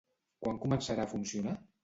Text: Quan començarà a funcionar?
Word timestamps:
Quan 0.45 0.57
començarà 0.63 1.05
a 1.05 1.13
funcionar? 1.13 1.57